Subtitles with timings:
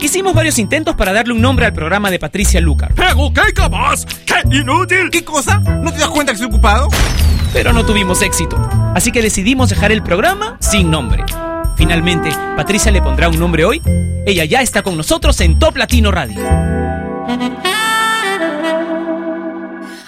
[0.00, 2.94] Hicimos varios intentos para darle un nombre al programa de Patricia Lucar.
[2.94, 4.04] ¡Pero qué capaz!
[4.24, 5.10] ¡Qué inútil!
[5.10, 5.58] ¿Qué cosa?
[5.58, 6.88] ¿No te das cuenta que estoy ocupado?
[7.52, 8.56] Pero no tuvimos éxito.
[8.94, 11.24] Así que decidimos dejar el programa sin nombre.
[11.76, 13.82] Finalmente, Patricia le pondrá un nombre hoy.
[14.24, 16.40] Ella ya está con nosotros en Top Latino Radio.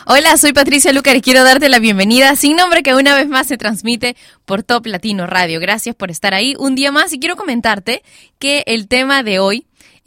[0.07, 3.47] Hola, soy Patricia Lucar y quiero darte la bienvenida sin nombre que una vez más
[3.47, 5.61] se transmite por Top Latino Radio.
[5.61, 8.03] Gracias por estar ahí un día más y quiero comentarte
[8.41, 9.67] que el tema de hoy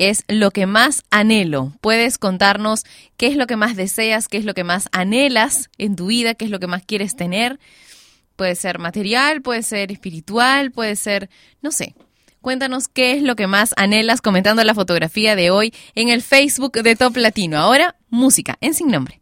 [0.10, 1.74] es lo que más anhelo.
[1.82, 2.84] Puedes contarnos
[3.18, 6.34] qué es lo que más deseas, qué es lo que más anhelas en tu vida,
[6.36, 7.60] qué es lo que más quieres tener.
[8.36, 11.30] Puede ser material, puede ser espiritual, puede ser,
[11.62, 11.96] no sé.
[12.42, 16.74] Cuéntanos qué es lo que más anhelas comentando la fotografía de hoy en el Facebook
[16.74, 17.58] de Top Latino.
[17.58, 19.22] Ahora, música en sin nombre.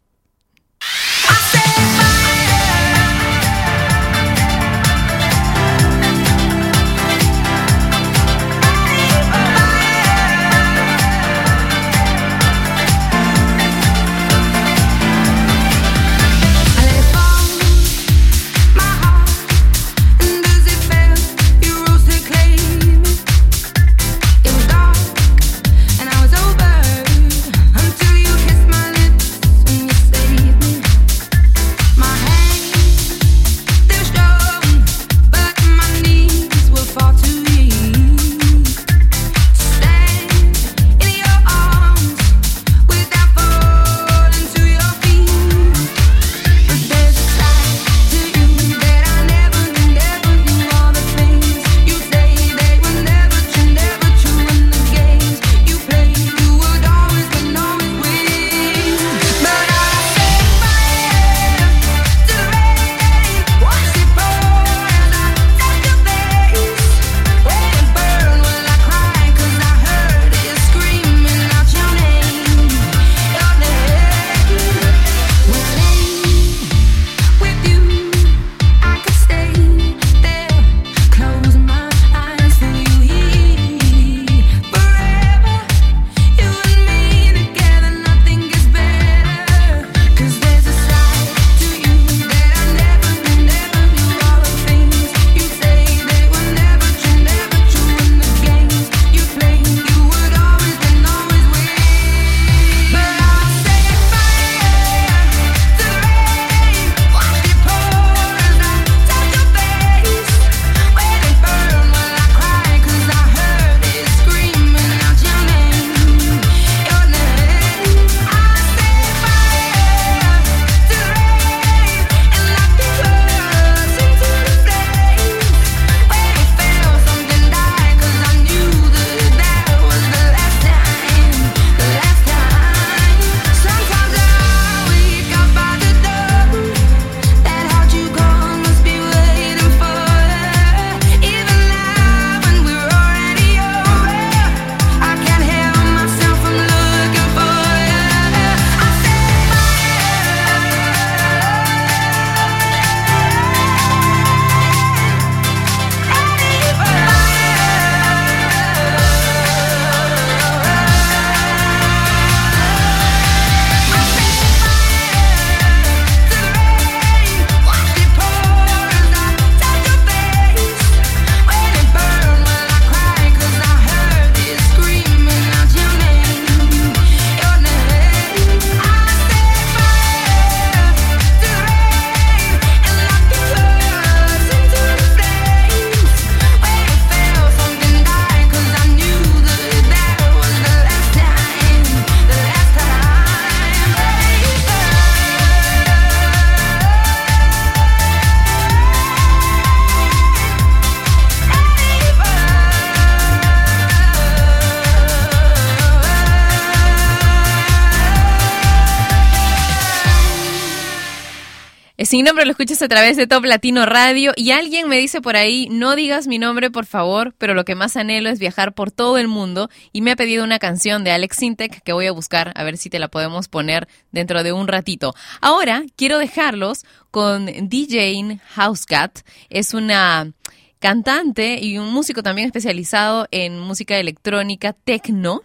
[212.12, 215.34] Sin nombre lo escuchas a través de Top Latino Radio y alguien me dice por
[215.34, 218.90] ahí, no digas mi nombre por favor, pero lo que más anhelo es viajar por
[218.90, 222.12] todo el mundo y me ha pedido una canción de Alex Sintek que voy a
[222.12, 225.14] buscar a ver si te la podemos poner dentro de un ratito.
[225.40, 230.32] Ahora quiero dejarlos con DJ Housecat, es una
[230.80, 235.40] cantante y un músico también especializado en música electrónica techno.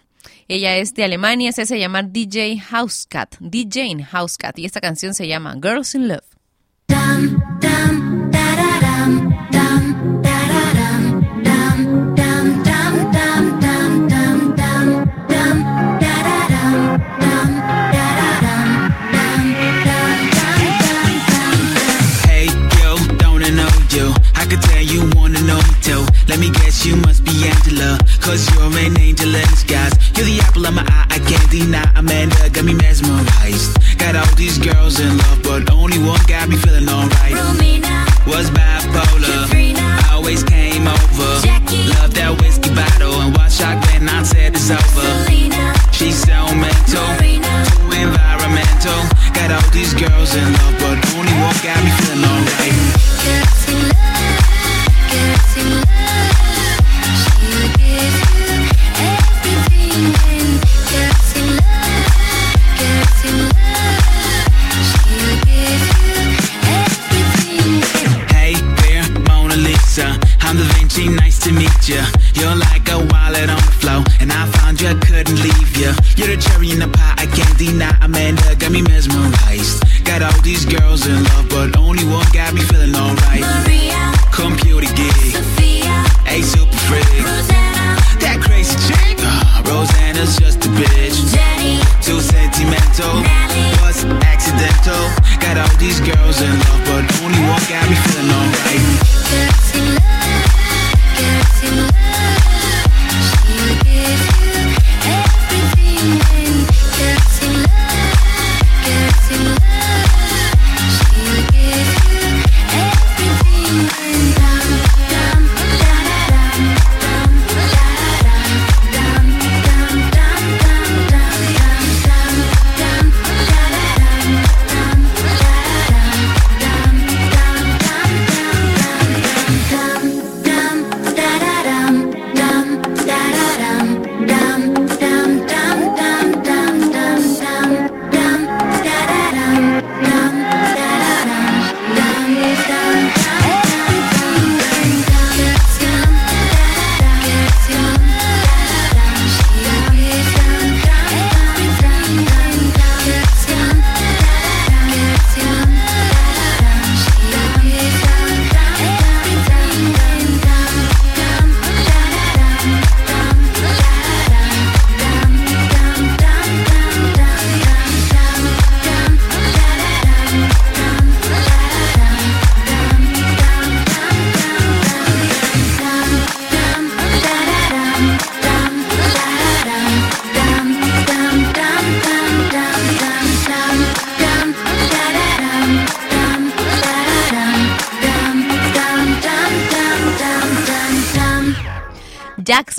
[0.49, 5.29] Ella es de Alemania, se hace llamar DJ Housecat, DJ Housecat, y esta canción se
[5.29, 6.26] llama Girls in Love.
[7.17, 7.56] down.
[28.27, 29.95] Cause you're an angel in disguise.
[30.13, 31.87] You're the apple of my eye, I can't deny.
[31.95, 33.71] Amanda got me mesmerized.
[33.97, 37.33] Got all these girls in love, but only one got me feeling alright.
[37.33, 39.47] Romina, Was bipolar.
[39.47, 41.29] Katrina, Always came over.
[41.41, 45.07] Jackie, Love that whiskey bottle and watch out when I said it's over.
[45.23, 48.99] Selena, She's so mental, Marina, too environmental.
[49.33, 52.86] Got all these girls in love, but only one got me feeling alright.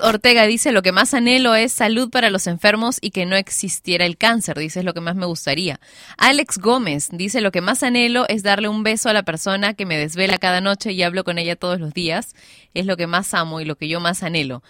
[0.08, 4.06] Ortega dice, lo que más anhelo es salud para los enfermos y que no existiera
[4.06, 5.81] el cáncer, dice, es lo que más me gustaría.
[6.16, 9.87] Alex Gómez dice, lo que más anhelo es darle un beso a la persona que
[9.87, 12.34] me desvela cada noche y hablo con ella todos los días,
[12.75, 14.62] es lo que más amo y lo que yo más anhelo.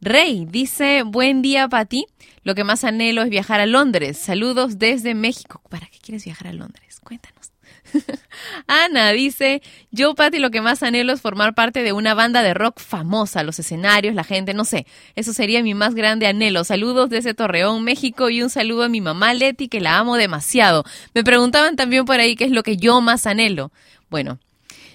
[0.00, 2.06] Rey dice, buen día Pati,
[2.42, 5.60] lo que más anhelo es viajar a Londres, saludos desde México.
[5.68, 7.00] ¿Para qué quieres viajar a Londres?
[7.02, 7.35] Cuéntanos.
[8.66, 12.54] Ana dice, yo Patti lo que más anhelo es formar parte de una banda de
[12.54, 16.64] rock famosa, los escenarios, la gente, no sé, eso sería mi más grande anhelo.
[16.64, 20.84] Saludos desde Torreón, México y un saludo a mi mamá Leti que la amo demasiado.
[21.14, 23.72] Me preguntaban también por ahí qué es lo que yo más anhelo.
[24.08, 24.38] Bueno,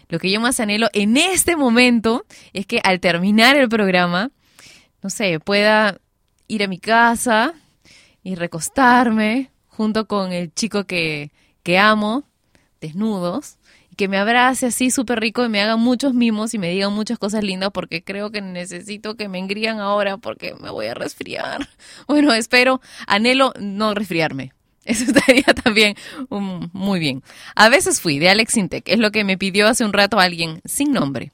[0.10, 4.32] lo que yo más anhelo en este momento es que al terminar el programa,
[5.02, 6.00] no sé, pueda
[6.48, 7.54] ir a mi casa
[8.24, 11.32] y recostarme junto con el chico que,
[11.64, 12.26] que amo,
[12.82, 13.58] desnudos,
[13.90, 16.94] y que me abrace así súper rico y me haga muchos mimos y me digan
[16.94, 20.94] muchas cosas lindas porque creo que necesito que me engrían ahora porque me voy a
[20.94, 21.70] resfriar.
[22.08, 24.54] Bueno, espero, anhelo no resfriarme.
[24.86, 25.96] Eso estaría también
[26.30, 27.24] um, muy bien.
[27.56, 30.62] A veces fui de Alex Intec, es lo que me pidió hace un rato alguien
[30.66, 31.32] sin nombre.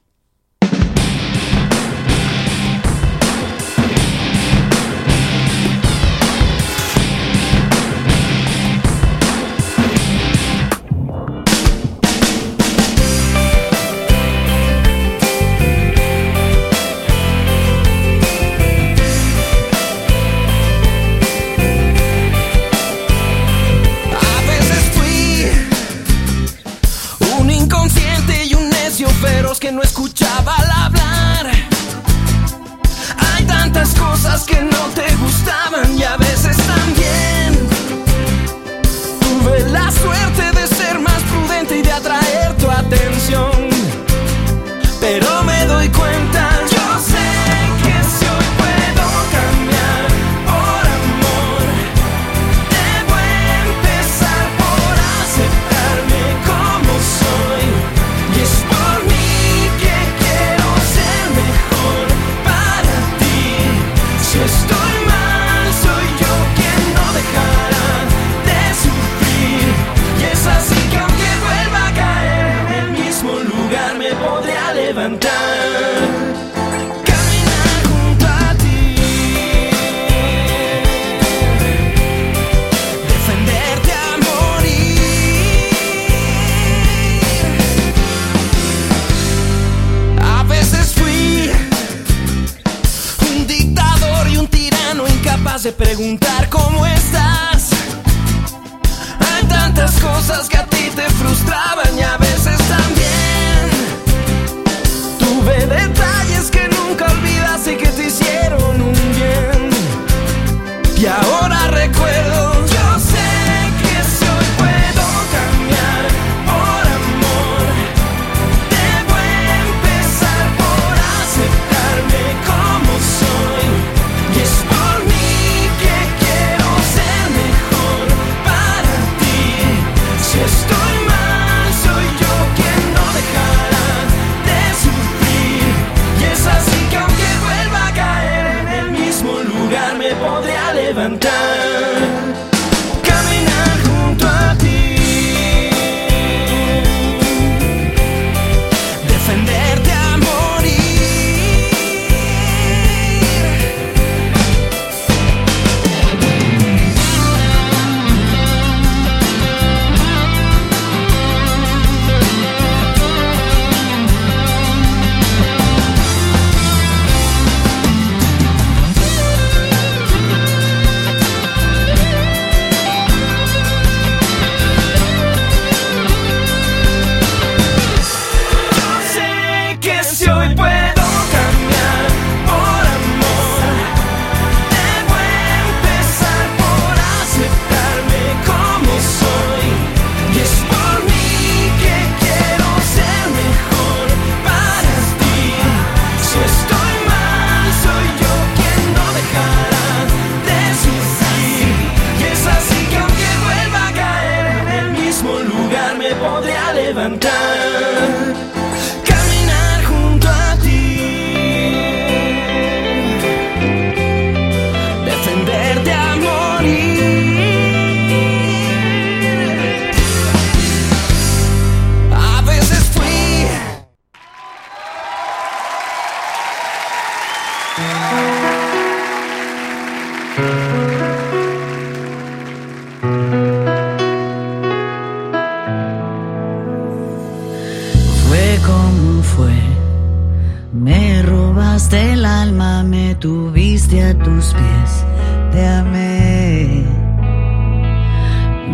[241.92, 245.04] el alma, me tuviste a tus pies,
[245.52, 246.84] te amé.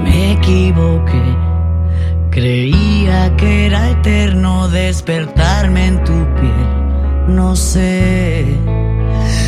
[0.02, 1.22] Me equivoqué,
[2.30, 8.44] creía que era eterno despertarme en tu piel, no sé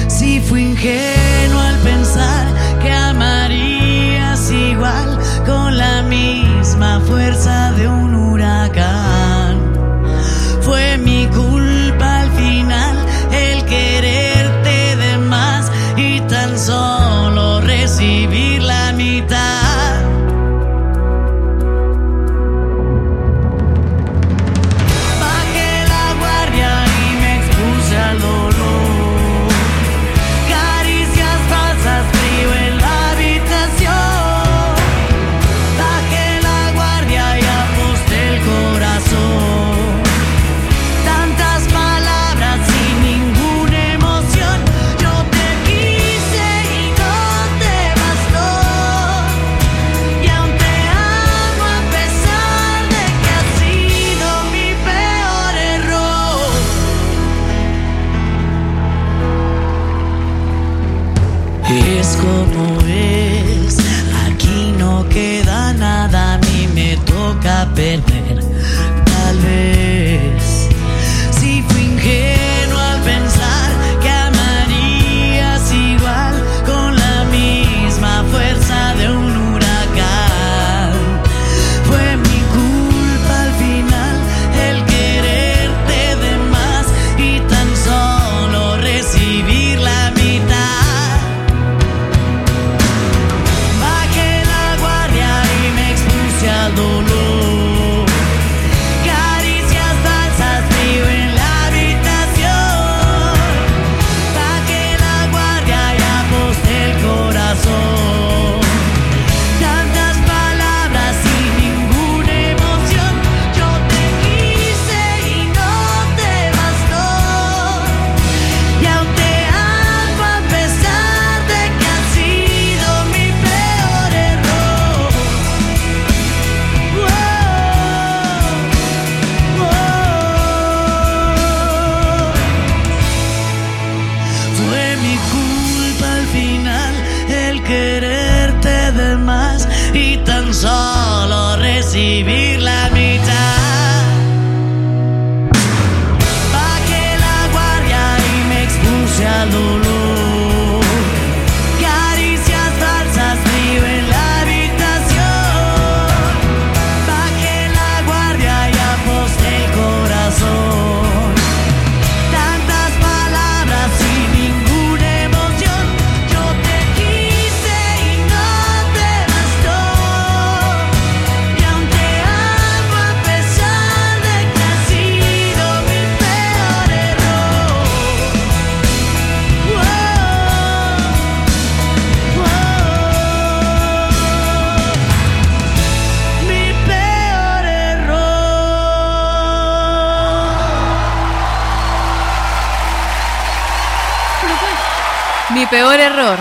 [0.08, 2.55] si fui ingenuo al pensar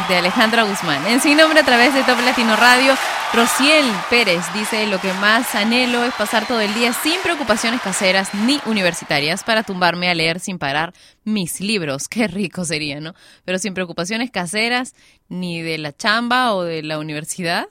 [0.08, 1.08] de Alejandra Guzmán.
[1.08, 2.94] En sin nombre a través de Top Latino Radio,
[3.34, 8.34] Rociel Pérez dice lo que más anhelo es pasar todo el día sin preocupaciones caseras
[8.34, 12.08] ni universitarias para tumbarme a leer sin parar mis libros.
[12.10, 13.14] Qué rico sería, ¿no?
[13.46, 14.96] Pero sin preocupaciones caseras
[15.30, 17.68] ni de la chamba o de la universidad.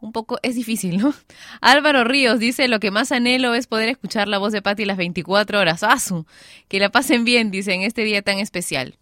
[0.00, 1.12] Un poco es difícil, ¿no?
[1.60, 4.96] Álvaro Ríos dice, lo que más anhelo es poder escuchar la voz de Patti las
[4.96, 5.82] 24 horas.
[5.82, 6.24] ¡Asu!
[6.68, 8.96] Que la pasen bien, dice, en este día tan especial.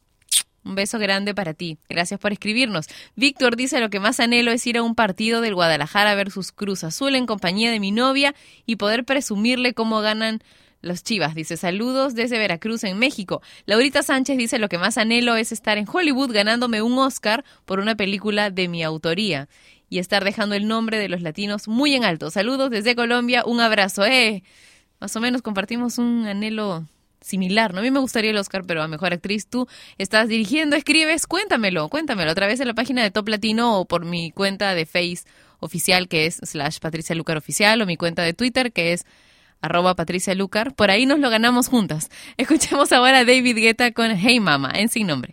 [0.66, 1.78] Un beso grande para ti.
[1.88, 2.88] Gracias por escribirnos.
[3.14, 6.82] Víctor dice lo que más anhelo es ir a un partido del Guadalajara versus Cruz
[6.82, 8.34] Azul en compañía de mi novia
[8.66, 10.40] y poder presumirle cómo ganan
[10.82, 11.36] los Chivas.
[11.36, 13.42] Dice saludos desde Veracruz en México.
[13.66, 17.78] Laurita Sánchez dice lo que más anhelo es estar en Hollywood ganándome un Oscar por
[17.78, 19.48] una película de mi autoría
[19.88, 22.32] y estar dejando el nombre de los latinos muy en alto.
[22.32, 23.44] Saludos desde Colombia.
[23.46, 24.04] Un abrazo.
[24.04, 24.42] Eh,
[24.98, 26.86] más o menos compartimos un anhelo
[27.20, 27.80] similar, ¿no?
[27.80, 29.66] A mí me gustaría el Oscar, pero a Mejor Actriz tú
[29.98, 34.04] estás dirigiendo, escribes, cuéntamelo, cuéntamelo a través de la página de Top Latino o por
[34.04, 35.24] mi cuenta de Face
[35.58, 39.04] oficial que es slash Patricia Lucar oficial o mi cuenta de Twitter que es
[39.60, 40.74] arroba Patricia Lucar.
[40.74, 42.10] Por ahí nos lo ganamos juntas.
[42.36, 45.32] Escuchemos ahora a David Guetta con Hey Mama en sin nombre.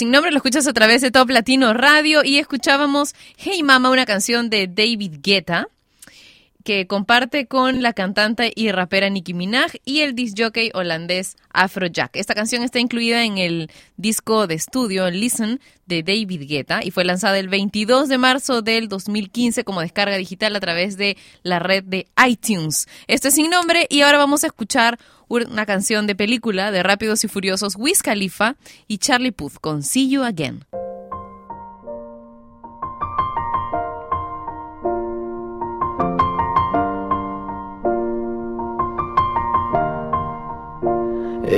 [0.00, 4.06] sin nombre, lo escuchas a través de Top Latino Radio y escuchábamos Hey Mama, una
[4.06, 5.68] canción de David Guetta
[6.64, 12.16] que comparte con la cantante y rapera Nicki Minaj y el disc jockey holandés Afrojack.
[12.16, 17.04] Esta canción está incluida en el disco de estudio Listen de David Guetta y fue
[17.04, 21.84] lanzada el 22 de marzo del 2015 como descarga digital a través de la red
[21.84, 22.86] de iTunes.
[23.08, 27.24] Esto es sin nombre y ahora vamos a escuchar una canción de película de Rápidos
[27.24, 30.64] y Furiosos Wiz Khalifa y Charlie Puth con See You Again.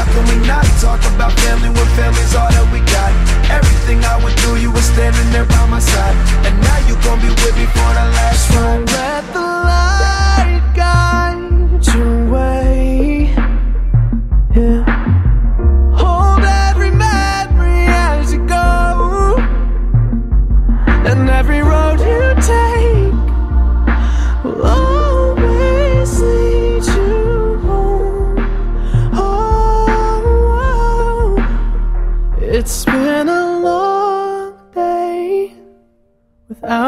[0.00, 3.12] How can we not talk about family when family's all that we got?
[3.52, 6.16] Everything I would do, you were standing there by my side.
[6.46, 8.80] And now you gon' be with me for the last ride.
[8.96, 13.34] Let the light guide your way.
[14.56, 14.89] Yeah.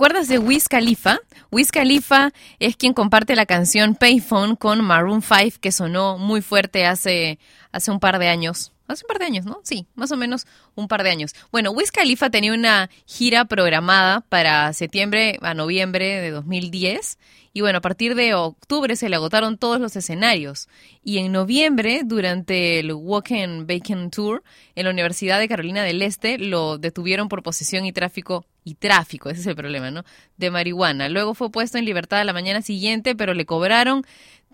[0.00, 1.18] acuerdas de Wiz Khalifa?
[1.50, 6.86] Wiz Khalifa es quien comparte la canción Payphone con Maroon 5 que sonó muy fuerte
[6.86, 7.38] hace,
[7.70, 8.72] hace un par de años.
[8.88, 9.60] Hace un par de años, ¿no?
[9.62, 11.34] Sí, más o menos un par de años.
[11.52, 17.18] Bueno, Wiz Khalifa tenía una gira programada para septiembre a noviembre de 2010
[17.52, 20.68] y bueno, a partir de octubre se le agotaron todos los escenarios.
[21.02, 24.44] Y en noviembre, durante el Walk and Bacon Tour
[24.76, 29.30] en la Universidad de Carolina del Este, lo detuvieron por posesión y tráfico, y tráfico,
[29.30, 30.04] ese es el problema, ¿no?
[30.36, 31.08] De marihuana.
[31.08, 34.04] Luego fue puesto en libertad a la mañana siguiente, pero le cobraron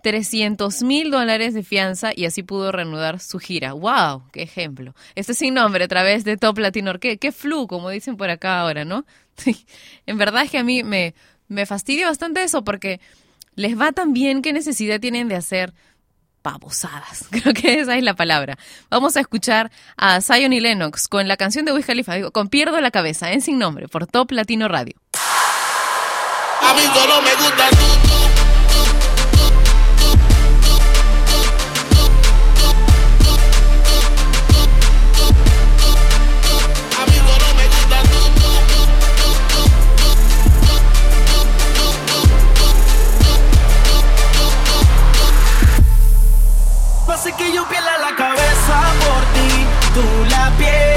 [0.01, 3.73] 300 mil dólares de fianza y así pudo reanudar su gira.
[3.73, 4.23] ¡Wow!
[4.31, 4.95] ¡Qué ejemplo!
[5.13, 6.97] Este sin nombre a través de Top Latino.
[6.99, 9.05] ¿Qué, qué flu, como dicen por acá ahora, ¿no?
[10.07, 11.13] En verdad que a mí me,
[11.47, 12.99] me fastidia bastante eso porque
[13.55, 15.73] les va tan bien, ¿qué necesidad tienen de hacer
[16.43, 17.25] babosadas?
[17.31, 18.57] Creo que esa es la palabra.
[18.89, 22.49] Vamos a escuchar a Zion y Lennox con la canción de Wiz Khalifa, digo, con
[22.49, 24.95] Pierdo la Cabeza, en Sin Nombre, por Top Latino Radio.
[26.61, 28.26] A solo me gusta tú.
[50.67, 50.96] yeah.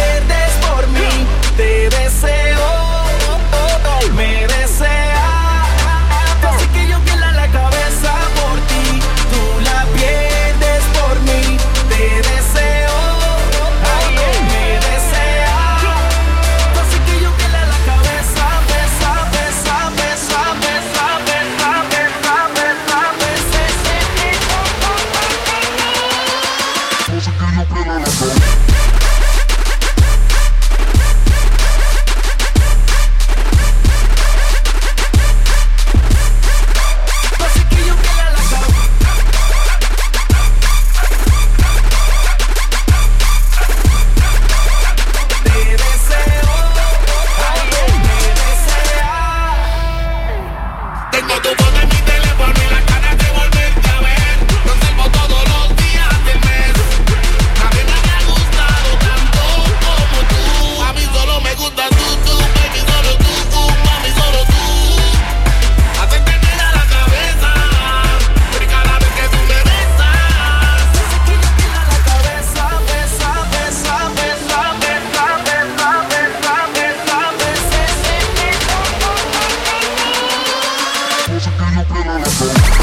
[82.05, 82.80] no, no, no, no.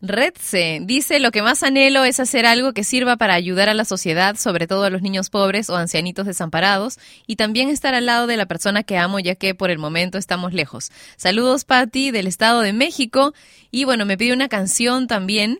[0.00, 3.84] Redse dice, lo que más anhelo es hacer algo que sirva para ayudar a la
[3.84, 8.28] sociedad, sobre todo a los niños pobres o ancianitos desamparados, y también estar al lado
[8.28, 10.90] de la persona que amo, ya que por el momento estamos lejos.
[11.16, 13.34] Saludos, Patti, del Estado de México.
[13.72, 15.58] Y bueno, me pide una canción también.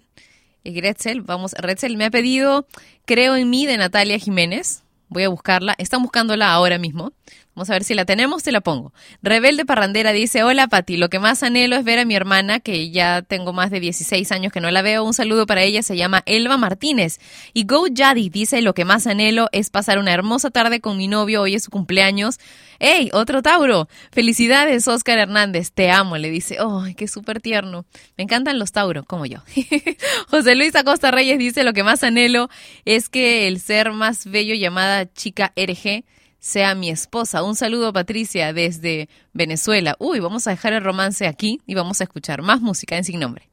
[0.64, 2.66] Gretzel, vamos, Redzel me ha pedido
[3.08, 4.82] Creo en mí de Natalia Jiménez.
[5.08, 5.74] Voy a buscarla.
[5.78, 7.14] Están buscándola ahora mismo.
[7.58, 8.92] Vamos a ver si la tenemos, te la pongo.
[9.20, 12.90] Rebelde Parrandera dice, hola Pati, lo que más anhelo es ver a mi hermana, que
[12.90, 15.02] ya tengo más de 16 años que no la veo.
[15.02, 17.18] Un saludo para ella, se llama Elba Martínez.
[17.54, 21.08] Y Go Yadi dice, lo que más anhelo es pasar una hermosa tarde con mi
[21.08, 22.38] novio, hoy es su cumpleaños.
[22.78, 23.88] ¡Ey, otro Tauro!
[24.12, 26.58] Felicidades, Oscar Hernández, te amo, le dice.
[26.60, 27.86] ¡Ay, qué súper tierno!
[28.16, 29.38] Me encantan los Tauro, como yo.
[30.30, 32.50] José Luis Acosta Reyes dice, lo que más anhelo
[32.84, 36.04] es que el ser más bello llamada chica RG
[36.38, 37.42] sea mi esposa.
[37.42, 39.96] Un saludo, Patricia, desde Venezuela.
[39.98, 43.20] Uy, vamos a dejar el romance aquí y vamos a escuchar más música en Sin
[43.20, 43.48] Nombre.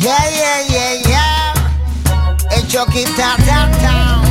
[0.00, 1.52] Yeah, yeah, yeah, yeah.
[2.50, 4.22] El Chucky Town, Town, Town.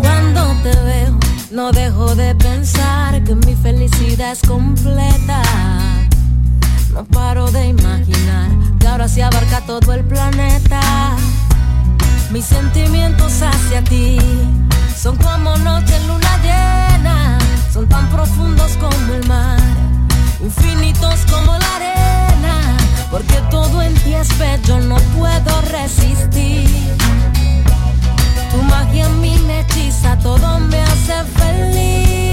[0.00, 1.18] Cuando te veo,
[1.52, 5.42] no dejo de pensar que mi felicidad es completa.
[6.92, 11.16] No paro de imaginar que ahora se abarca todo el planeta.
[12.32, 14.18] Mis sentimientos hacia ti
[14.96, 17.38] son como noche en luna llena,
[17.70, 19.60] son tan profundos como el mar,
[20.40, 22.76] infinitos como la arena,
[23.10, 26.70] porque todo en ti es bello, no puedo resistir.
[28.50, 32.31] Tu magia a mí me hechiza, todo me hace feliz.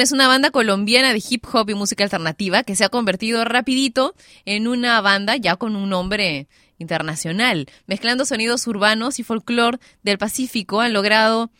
[0.00, 4.14] Es una banda colombiana de hip hop y música alternativa que se ha convertido rapidito
[4.44, 7.66] en una banda ya con un nombre internacional.
[7.86, 11.50] Mezclando sonidos urbanos y folclore del Pacífico han logrado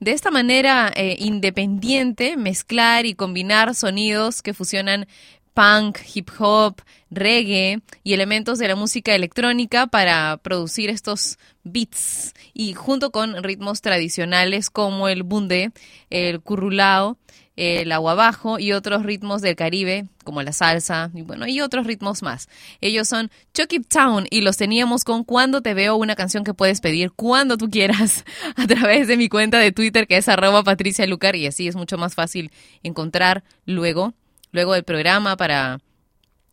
[0.00, 5.06] de esta manera eh, independiente mezclar y combinar sonidos que fusionan
[5.52, 6.80] punk, hip hop,
[7.10, 13.82] reggae y elementos de la música electrónica para producir estos beats y junto con ritmos
[13.82, 15.72] tradicionales como el bunde,
[16.08, 17.18] el currulao,
[17.56, 21.86] el agua bajo y otros ritmos del Caribe, como la salsa, y bueno, y otros
[21.86, 22.48] ritmos más.
[22.80, 26.80] Ellos son Chucky Town y los teníamos con Cuando te veo, una canción que puedes
[26.80, 28.24] pedir cuando tú quieras
[28.56, 31.76] a través de mi cuenta de Twitter que es arroba Patricia Lucar y así es
[31.76, 32.50] mucho más fácil
[32.82, 34.14] encontrar luego,
[34.50, 35.80] luego del programa para,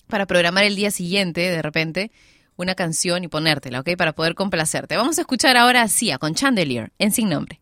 [0.08, 2.12] para programar el día siguiente de repente
[2.58, 3.92] una canción y ponértela, ¿ok?
[3.98, 4.98] Para poder complacerte.
[4.98, 7.62] Vamos a escuchar ahora a Sia con Chandelier en Sin Nombre.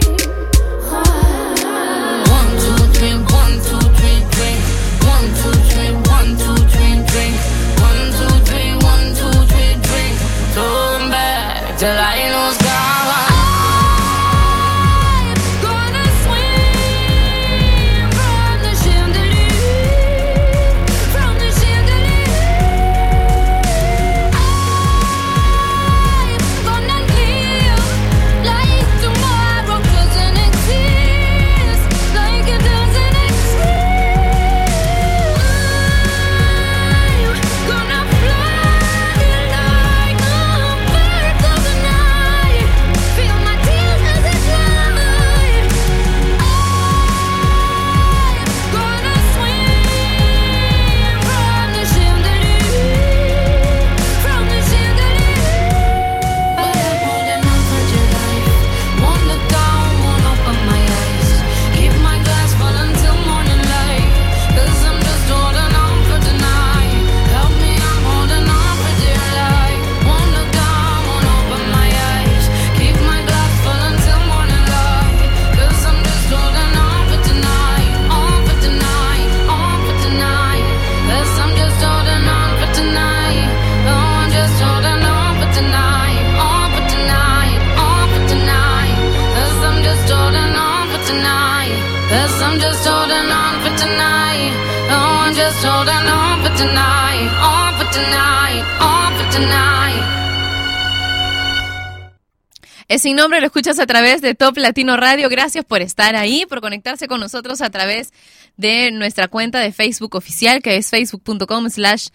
[102.91, 105.29] Es sin nombre, lo escuchas a través de Top Latino Radio.
[105.29, 108.11] Gracias por estar ahí, por conectarse con nosotros a través
[108.57, 112.07] de nuestra cuenta de Facebook oficial, que es facebook.com slash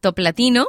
[0.00, 0.68] Top Latino.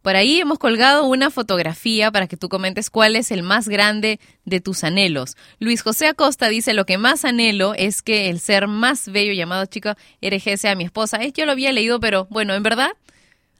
[0.00, 4.20] Por ahí hemos colgado una fotografía para que tú comentes cuál es el más grande
[4.44, 5.36] de tus anhelos.
[5.58, 9.66] Luis José Acosta dice, lo que más anhelo es que el ser más bello llamado
[9.66, 11.16] chico RG sea mi esposa.
[11.16, 12.92] Es, yo lo había leído, pero bueno, en verdad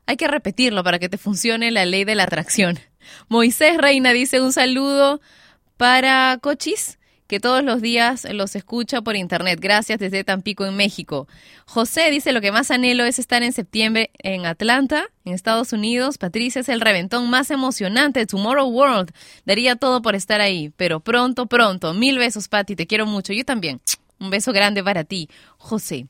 [0.06, 2.78] hay que repetirlo para que te funcione la ley de la atracción.
[3.28, 5.20] Moisés Reina dice un saludo
[5.76, 6.98] para Cochis,
[7.30, 9.60] que todos los días los escucha por internet.
[9.62, 11.28] Gracias desde Tampico, en México.
[11.64, 16.18] José dice, lo que más anhelo es estar en septiembre en Atlanta, en Estados Unidos.
[16.18, 19.12] Patricia es el reventón más emocionante de Tomorrow World.
[19.46, 21.94] Daría todo por estar ahí, pero pronto, pronto.
[21.94, 23.32] Mil besos, Pati, te quiero mucho.
[23.32, 23.80] Yo también.
[24.20, 26.06] Un beso grande para ti, José.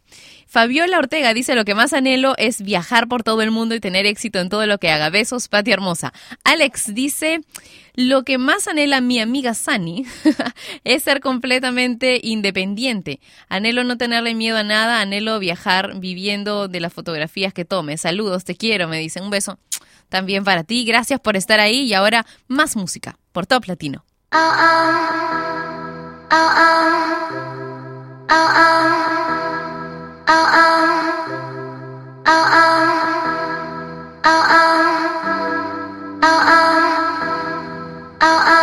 [0.49, 4.05] Fabiola Ortega dice, lo que más anhelo es viajar por todo el mundo y tener
[4.05, 5.11] éxito en todo lo que haga.
[5.11, 6.13] Besos, Pati Hermosa.
[6.43, 7.41] Alex dice,
[7.95, 10.07] lo que más anhela mi amiga Sani
[10.85, 13.21] es ser completamente independiente.
[13.49, 17.97] Anhelo no tenerle miedo a nada, anhelo viajar viviendo de las fotografías que tome.
[17.97, 19.23] Saludos, te quiero, me dicen.
[19.23, 19.61] Un beso
[20.09, 20.85] también para ti.
[20.85, 24.05] Gracias por estar ahí y ahora más música por Top Latino.
[28.33, 30.26] oh, oh.
[30.28, 31.11] oh, oh.
[38.22, 38.60] oh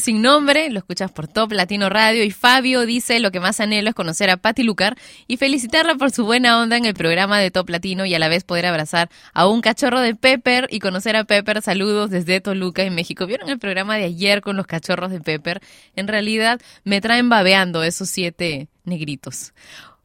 [0.00, 3.90] sin nombre, lo escuchas por Top Latino Radio y Fabio dice lo que más anhelo
[3.90, 4.96] es conocer a Patti Lucar
[5.26, 8.28] y felicitarla por su buena onda en el programa de Top Latino y a la
[8.28, 11.62] vez poder abrazar a un cachorro de Pepper y conocer a Pepper.
[11.62, 13.26] Saludos desde Toluca en México.
[13.26, 15.60] ¿Vieron el programa de ayer con los cachorros de Pepper?
[15.94, 19.52] En realidad me traen babeando esos siete negritos.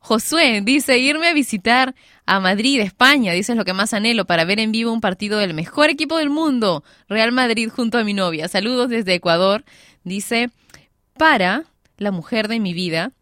[0.05, 1.95] Josué dice irme a visitar
[2.27, 5.39] a Madrid, España, dice es lo que más anhelo para ver en vivo un partido
[5.39, 8.47] del mejor equipo del mundo, Real Madrid junto a mi novia.
[8.47, 9.65] Saludos desde Ecuador.
[10.03, 10.51] Dice,
[11.17, 11.63] para
[11.97, 13.13] la mujer de mi vida,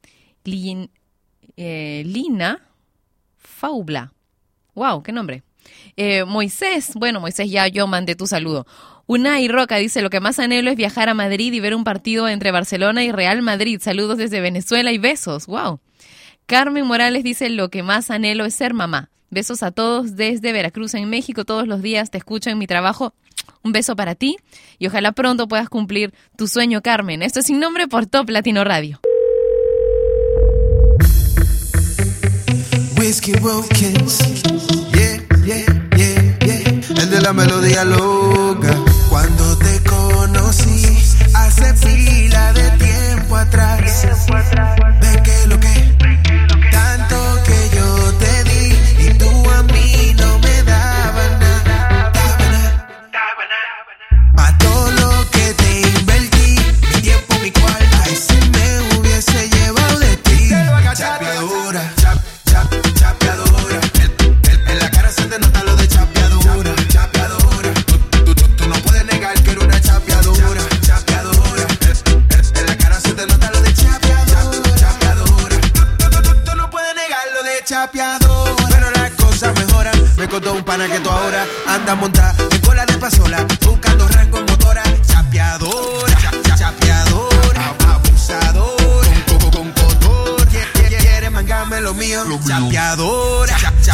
[0.43, 2.59] eh, Lina
[3.37, 4.11] Faubla.
[4.75, 5.43] Wow, qué nombre.
[5.95, 8.67] Eh, Moisés, bueno, Moisés, ya yo mandé tu saludo.
[9.05, 12.27] Unai Roca dice, lo que más anhelo es viajar a Madrid y ver un partido
[12.27, 13.79] entre Barcelona y Real Madrid.
[13.81, 15.47] Saludos desde Venezuela y besos.
[15.47, 15.79] Wow.
[16.45, 19.09] Carmen Morales dice, lo que más anhelo es ser mamá.
[19.29, 21.45] Besos a todos desde Veracruz en México.
[21.45, 23.13] Todos los días te escucho en mi trabajo.
[23.63, 24.37] Un beso para ti
[24.77, 27.23] y ojalá pronto puedas cumplir tu sueño, Carmen.
[27.23, 28.99] Esto es sin nombre por Top Latino Radio.
[32.97, 33.33] Whiskey.
[33.33, 35.65] Yeah, yeah,
[35.97, 37.01] yeah, yeah.
[37.01, 38.77] El de la melodía loca.
[39.09, 40.85] Cuando te conocí,
[41.33, 43.81] hace pila de tiempo atrás.
[43.81, 44.92] Ve que
[77.83, 78.65] lo de chapeadora.
[78.69, 79.93] Pero las cosas mejoran.
[80.17, 84.37] Me contó un pana que tú ahora andas montada en cola de pasola, buscando rango
[84.39, 84.83] en motora.
[85.05, 90.47] Chapeadora, cha- cha- chapeadora, abusadora, con, con, con cotor.
[90.47, 92.23] Quiere, quiere- quiere mangarme lo mío.
[92.47, 93.93] Chapeadora, cha- cha-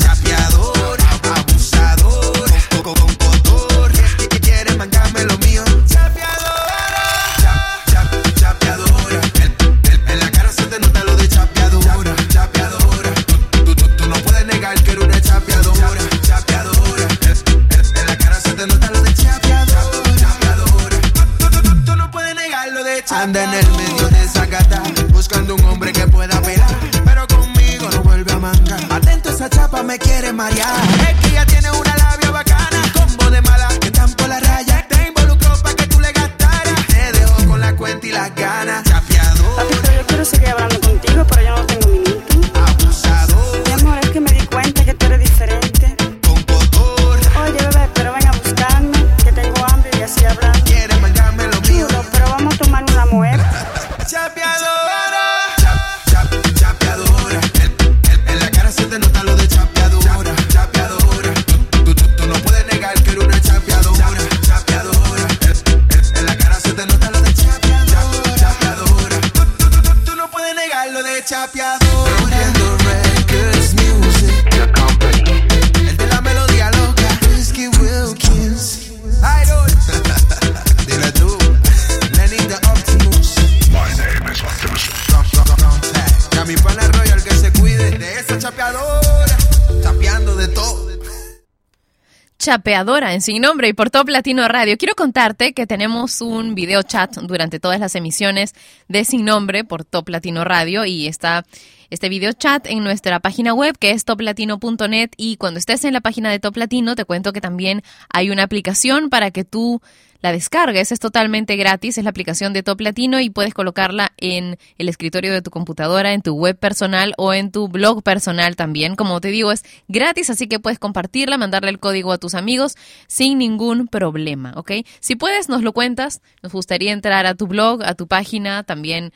[92.80, 94.78] En Sin Nombre y por Top Latino Radio.
[94.78, 98.56] Quiero contarte que tenemos un video chat durante todas las emisiones
[98.88, 101.44] de Sin Nombre por Top Latino Radio y está
[101.90, 106.00] este video chat en nuestra página web que es toplatino.net y cuando estés en la
[106.00, 109.82] página de Top Latino te cuento que también hay una aplicación para que tú
[110.22, 110.92] la descargues.
[110.92, 115.32] Es totalmente gratis, es la aplicación de Top Latino y puedes colocarla en el escritorio
[115.32, 118.96] de tu computadora, en tu web personal o en tu blog personal también.
[118.96, 122.76] Como te digo, es gratis, así que puedes compartirla, mandarle el código a tus amigos
[123.08, 124.72] sin ningún problema, ¿ok?
[125.00, 126.22] Si puedes, nos lo cuentas.
[126.44, 129.14] Nos gustaría entrar a tu blog, a tu página también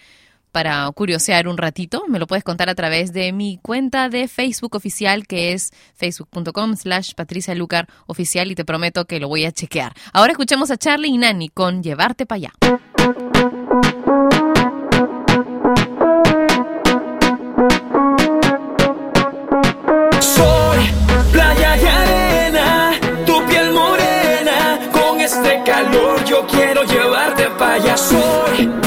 [0.53, 2.03] para curiosear un ratito.
[2.07, 6.77] Me lo puedes contar a través de mi cuenta de Facebook oficial, que es facebook.com
[6.77, 9.93] slash Patricia Lucar oficial, y te prometo que lo voy a chequear.
[10.13, 12.53] Ahora escuchemos a Charlie y Nani con Llevarte para allá.
[20.21, 20.79] Soy
[21.31, 22.91] playa y arena,
[23.25, 24.79] tu piel morena.
[24.91, 27.97] Con este calor yo quiero llevarte para allá.
[27.97, 28.82] Soy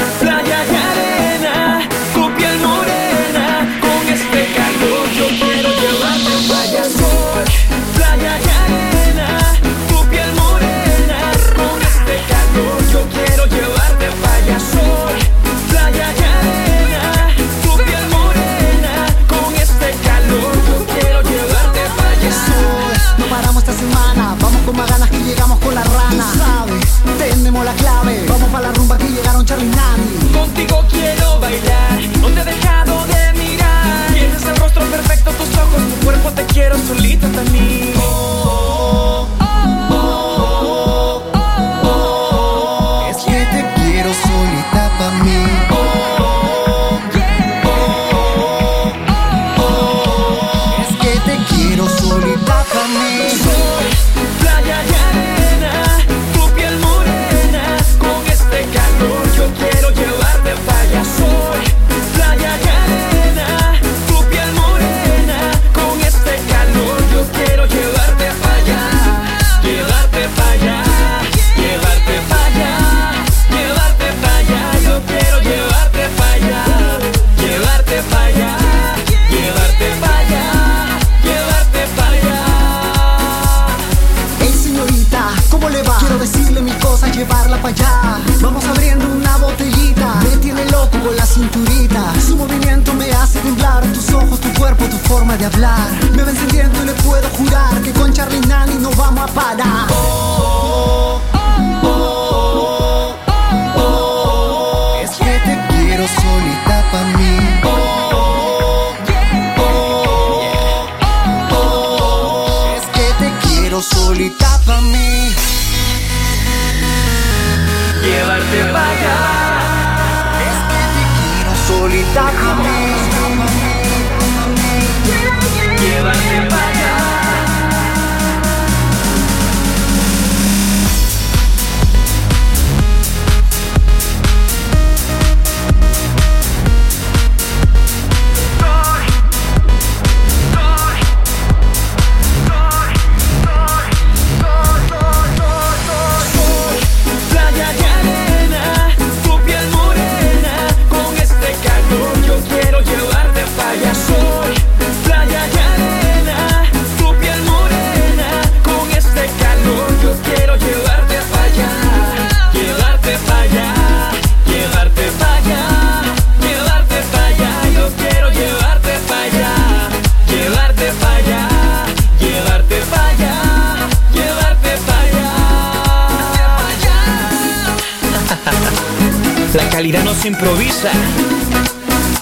[36.85, 37.76] solita também.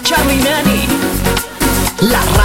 [0.06, 0.88] Charlie Nani,
[2.02, 2.45] la radio.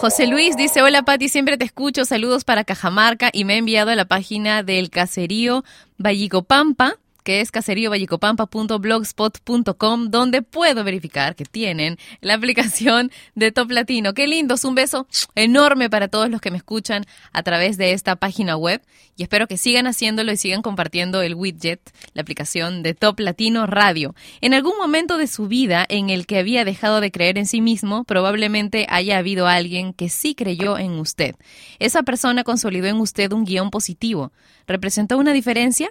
[0.00, 3.28] José Luis dice, hola Pati, siempre te escucho, saludos para Cajamarca.
[3.34, 5.62] Y me ha enviado a la página del caserío
[5.98, 14.14] Vallicopampa, que es caseriovallicopampa.blogspot.com, donde puedo verificar que tienen la aplicación de Top Latino.
[14.14, 18.16] Qué lindos, un beso enorme para todos los que me escuchan a través de esta
[18.16, 18.80] página web
[19.16, 23.66] y espero que sigan haciéndolo y sigan compartiendo el widget, la aplicación de Top Latino
[23.66, 24.14] Radio.
[24.40, 27.60] En algún momento de su vida en el que había dejado de creer en sí
[27.60, 31.34] mismo, probablemente haya habido alguien que sí creyó en usted.
[31.78, 34.32] Esa persona consolidó en usted un guion positivo.
[34.66, 35.90] ¿Representó una diferencia?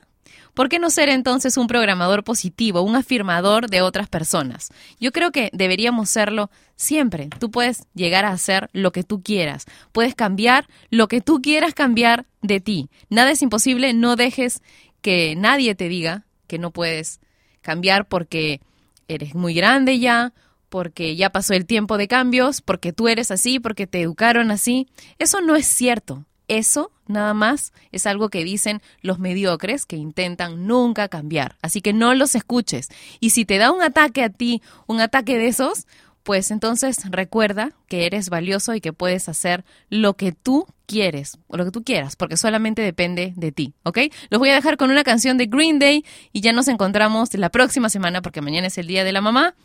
[0.60, 4.74] ¿Por qué no ser entonces un programador positivo, un afirmador de otras personas?
[5.00, 7.30] Yo creo que deberíamos serlo siempre.
[7.40, 9.68] Tú puedes llegar a hacer lo que tú quieras.
[9.94, 12.90] Puedes cambiar lo que tú quieras cambiar de ti.
[13.10, 13.94] Nada es imposible.
[13.94, 14.62] No dejes
[15.02, 17.22] que nadie te diga que no puedes
[17.62, 18.60] cambiar porque
[19.08, 20.34] eres muy grande ya,
[20.68, 24.90] porque ya pasó el tiempo de cambios, porque tú eres así, porque te educaron así.
[25.20, 26.26] Eso no es cierto.
[26.50, 31.56] Eso nada más es algo que dicen los mediocres que intentan nunca cambiar.
[31.62, 32.90] Así que no los escuches.
[33.22, 35.88] Y si te da un ataque a ti, un ataque de esos,
[36.24, 41.58] pues entonces recuerda que eres valioso y que puedes hacer lo que tú quieres, o
[41.58, 44.00] lo que tú quieras, porque solamente depende de ti, ¿ok?
[44.30, 47.50] Los voy a dejar con una canción de Green Day y ya nos encontramos la
[47.50, 49.56] próxima semana, porque mañana es el Día de la Mamá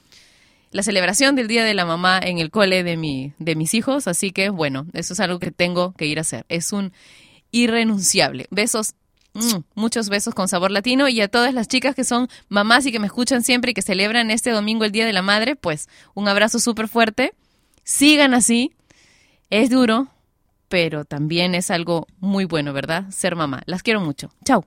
[0.74, 4.08] la celebración del Día de la Mamá en el cole de, mi, de mis hijos,
[4.08, 6.44] así que bueno, eso es algo que tengo que ir a hacer.
[6.48, 6.92] Es un
[7.52, 8.48] irrenunciable.
[8.50, 8.94] Besos,
[9.34, 12.90] mm, muchos besos con sabor latino y a todas las chicas que son mamás y
[12.90, 15.88] que me escuchan siempre y que celebran este domingo el Día de la Madre, pues
[16.12, 17.34] un abrazo súper fuerte.
[17.84, 18.72] Sigan así.
[19.50, 20.08] Es duro,
[20.68, 23.04] pero también es algo muy bueno, ¿verdad?
[23.10, 23.62] Ser mamá.
[23.66, 24.32] Las quiero mucho.
[24.44, 24.66] Chao.